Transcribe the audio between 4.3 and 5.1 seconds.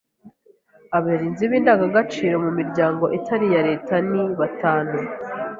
batanu